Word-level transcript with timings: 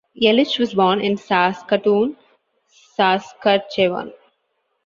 Yelich 0.19 0.57
was 0.57 0.73
born 0.73 0.99
in 0.99 1.15
Saskatoon, 1.15 2.17
Saskatchewan. 2.95 4.11